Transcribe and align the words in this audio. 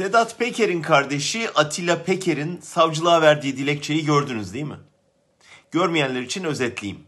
Sedat 0.00 0.38
Peker'in 0.38 0.82
kardeşi 0.82 1.50
Atilla 1.50 2.02
Peker'in 2.02 2.60
savcılığa 2.60 3.22
verdiği 3.22 3.56
dilekçeyi 3.56 4.04
gördünüz 4.04 4.54
değil 4.54 4.64
mi? 4.64 4.78
Görmeyenler 5.70 6.22
için 6.22 6.44
özetleyeyim. 6.44 7.04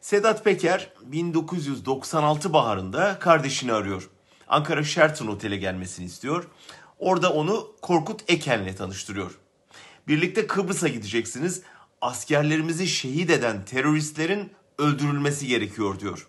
Sedat 0.00 0.44
Peker 0.44 0.92
1996 1.02 2.52
baharında 2.52 3.18
kardeşini 3.18 3.72
arıyor. 3.72 4.10
Ankara 4.48 4.84
Sheraton 4.84 5.26
Otel'e 5.26 5.56
gelmesini 5.56 6.06
istiyor. 6.06 6.46
Orada 6.98 7.32
onu 7.32 7.72
Korkut 7.82 8.24
Eken'le 8.28 8.74
tanıştırıyor. 8.74 9.38
Birlikte 10.08 10.46
Kıbrıs'a 10.46 10.88
gideceksiniz. 10.88 11.62
Askerlerimizi 12.00 12.86
şehit 12.86 13.30
eden 13.30 13.64
teröristlerin 13.64 14.52
öldürülmesi 14.78 15.46
gerekiyor 15.46 16.00
diyor. 16.00 16.28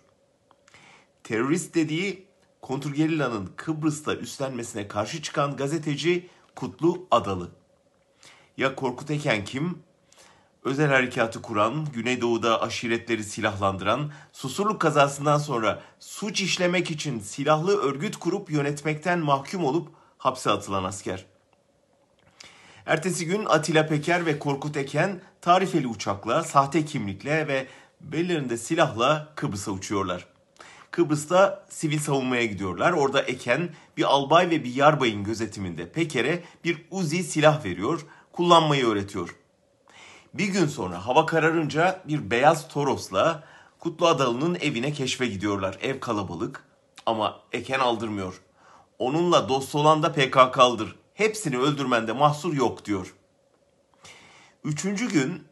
Terörist 1.24 1.76
dediği 1.76 2.28
kontrgerilla'nın 2.62 3.50
Kıbrıs'ta 3.56 4.16
üstlenmesine 4.16 4.88
karşı 4.88 5.22
çıkan 5.22 5.58
gazeteci 5.58 6.30
Kutlu 6.56 7.08
Adalı. 7.12 7.50
Ya 8.58 8.76
Korkut 8.76 9.12
Eken 9.12 9.46
kim? 9.46 9.80
Özel 10.64 10.88
harekatı 10.88 11.42
kuran, 11.42 11.88
Güneydoğu'da 11.94 12.62
aşiretleri 12.62 13.24
silahlandıran, 13.24 14.12
Susurluk 14.34 14.82
kazasından 14.82 15.38
sonra 15.38 15.82
suç 16.00 16.42
işlemek 16.42 16.92
için 16.92 17.20
silahlı 17.20 17.78
örgüt 17.78 18.16
kurup 18.16 18.52
yönetmekten 18.52 19.20
mahkum 19.20 19.66
olup 19.66 19.90
hapse 20.18 20.52
atılan 20.52 20.84
asker. 20.84 21.26
Ertesi 22.86 23.26
gün 23.26 23.46
Atilla 23.46 23.88
Peker 23.88 24.26
ve 24.26 24.40
Korkut 24.40 24.78
Eken 24.78 25.22
tarifeli 25.42 25.88
uçakla, 25.88 26.44
sahte 26.44 26.86
kimlikle 26.86 27.48
ve 27.48 27.68
bellerinde 28.02 28.58
silahla 28.58 29.34
Kıbrıs'a 29.36 29.72
uçuyorlar. 29.72 30.28
Kıbrıs'ta 30.98 31.66
sivil 31.70 32.00
savunmaya 32.00 32.46
gidiyorlar. 32.46 32.92
Orada 32.92 33.22
Eken 33.22 33.70
bir 33.98 34.04
albay 34.04 34.50
ve 34.50 34.64
bir 34.64 34.76
yarbayın 34.76 35.24
gözetiminde 35.24 35.92
Peker'e 35.92 36.44
bir 36.64 36.86
Uzi 36.92 37.24
silah 37.24 37.66
veriyor, 37.66 38.06
kullanmayı 38.32 38.86
öğretiyor. 38.86 39.36
Bir 40.34 40.48
gün 40.48 40.66
sonra 40.66 41.06
hava 41.06 41.26
kararınca 41.26 42.04
bir 42.08 42.32
beyaz 42.32 42.68
Toros'la 42.68 43.44
Kutlu 43.80 44.08
Adalı'nın 44.08 44.56
evine 44.56 44.94
keşfe 44.94 45.28
gidiyorlar. 45.28 45.78
Ev 45.82 46.00
kalabalık 46.00 46.64
ama 47.06 47.40
Eken 47.52 47.80
aldırmıyor. 47.80 48.42
Onunla 49.00 49.50
dost 49.50 49.76
olan 49.76 50.04
da 50.04 50.12
PKK'lıdır. 50.12 50.96
Hepsini 51.14 51.58
öldürmende 51.58 52.14
mahsur 52.14 52.54
yok 52.54 52.86
diyor. 52.86 53.14
Üçüncü 54.64 55.10
gün 55.10 55.44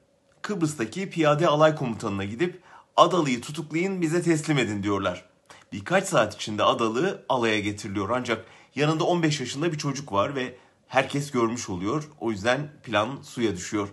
Kıbrıs'taki 0.41 1.09
piyade 1.09 1.47
alay 1.47 1.75
komutanına 1.75 2.23
gidip 2.23 2.62
Adalı'yı 2.97 3.41
tutuklayın 3.41 4.02
bize 4.02 4.22
teslim 4.22 4.58
edin 4.58 4.84
diyorlar. 4.84 5.34
Birkaç 5.71 6.08
saat 6.08 6.35
içinde 6.35 6.63
Adalı 6.63 7.25
alaya 7.30 7.59
getiriliyor 7.59 8.09
ancak 8.09 8.45
yanında 8.75 9.03
15 9.03 9.39
yaşında 9.39 9.72
bir 9.72 9.77
çocuk 9.77 10.11
var 10.11 10.35
ve 10.35 10.55
herkes 10.88 11.31
görmüş 11.31 11.69
oluyor. 11.69 12.09
O 12.19 12.31
yüzden 12.31 12.72
plan 12.83 13.22
suya 13.22 13.55
düşüyor. 13.55 13.88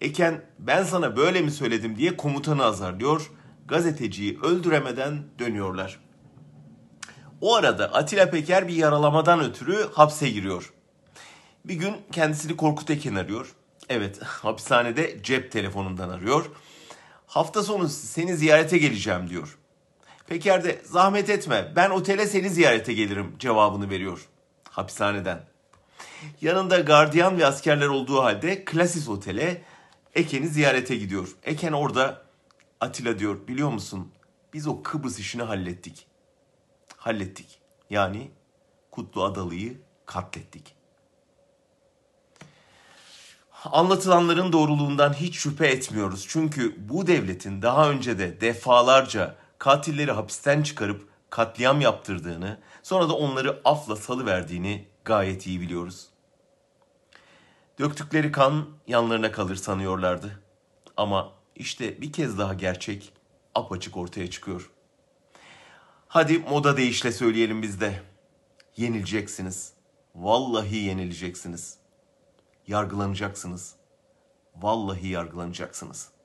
Eken 0.00 0.44
ben 0.58 0.84
sana 0.84 1.16
böyle 1.16 1.40
mi 1.40 1.50
söyledim 1.50 1.98
diye 1.98 2.16
komutanı 2.16 2.64
azarlıyor. 2.64 3.30
Gazeteciyi 3.68 4.40
öldüremeden 4.40 5.22
dönüyorlar. 5.38 6.00
O 7.40 7.54
arada 7.54 7.92
Atilla 7.92 8.30
Peker 8.30 8.68
bir 8.68 8.74
yaralamadan 8.74 9.40
ötürü 9.40 9.88
hapse 9.92 10.30
giriyor. 10.30 10.72
Bir 11.64 11.74
gün 11.74 11.96
kendisini 12.12 12.56
Korkut 12.56 12.90
Eken 12.90 13.14
arıyor. 13.14 13.54
Evet 13.88 14.22
hapishanede 14.22 15.22
cep 15.22 15.52
telefonundan 15.52 16.08
arıyor. 16.08 16.50
Hafta 17.26 17.62
sonu 17.62 17.88
seni 17.88 18.36
ziyarete 18.36 18.78
geleceğim 18.78 19.30
diyor. 19.30 19.58
Peker 20.28 20.64
de 20.64 20.82
zahmet 20.84 21.30
etme 21.30 21.72
ben 21.76 21.90
otele 21.90 22.26
seni 22.26 22.50
ziyarete 22.50 22.92
gelirim 22.92 23.36
cevabını 23.38 23.90
veriyor 23.90 24.28
hapishaneden. 24.70 25.44
Yanında 26.40 26.80
gardiyan 26.80 27.38
ve 27.38 27.46
askerler 27.46 27.86
olduğu 27.86 28.22
halde 28.22 28.64
Klasis 28.64 29.08
Otel'e 29.08 29.62
Eken'i 30.14 30.48
ziyarete 30.48 30.96
gidiyor. 30.96 31.28
Eken 31.42 31.72
orada 31.72 32.22
Atilla 32.80 33.18
diyor 33.18 33.48
biliyor 33.48 33.70
musun 33.70 34.12
biz 34.52 34.66
o 34.66 34.82
Kıbrıs 34.82 35.18
işini 35.18 35.42
hallettik. 35.42 36.06
Hallettik. 36.96 37.58
Yani 37.90 38.30
Kutlu 38.90 39.24
Adalı'yı 39.24 39.80
katlettik. 40.06 40.74
Anlatılanların 43.64 44.52
doğruluğundan 44.52 45.12
hiç 45.12 45.36
şüphe 45.36 45.66
etmiyoruz. 45.66 46.26
Çünkü 46.28 46.88
bu 46.88 47.06
devletin 47.06 47.62
daha 47.62 47.90
önce 47.90 48.18
de 48.18 48.40
defalarca 48.40 49.36
katilleri 49.58 50.12
hapisten 50.12 50.62
çıkarıp 50.62 51.08
katliam 51.30 51.80
yaptırdığını, 51.80 52.60
sonra 52.82 53.08
da 53.08 53.16
onları 53.16 53.60
afla 53.64 53.96
salıverdiğini 53.96 54.88
gayet 55.04 55.46
iyi 55.46 55.60
biliyoruz. 55.60 56.06
Döktükleri 57.78 58.32
kan 58.32 58.66
yanlarına 58.86 59.32
kalır 59.32 59.56
sanıyorlardı. 59.56 60.42
Ama 60.96 61.32
işte 61.56 62.00
bir 62.00 62.12
kez 62.12 62.38
daha 62.38 62.54
gerçek 62.54 63.12
apaçık 63.54 63.96
ortaya 63.96 64.30
çıkıyor. 64.30 64.70
Hadi 66.08 66.38
moda 66.38 66.76
değişle 66.76 67.12
söyleyelim 67.12 67.62
biz 67.62 67.80
de. 67.80 68.02
Yenileceksiniz. 68.76 69.72
Vallahi 70.14 70.76
yenileceksiniz. 70.76 71.78
Yargılanacaksınız. 72.66 73.74
Vallahi 74.56 75.08
yargılanacaksınız.'' 75.08 76.17